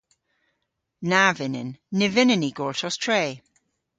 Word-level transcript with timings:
Na 1.09 1.21
vynnyn. 1.37 1.71
Ny 1.97 2.07
vynnyn 2.15 2.41
ni 2.43 2.49
gortos 2.57 2.95
tre. 3.03 3.21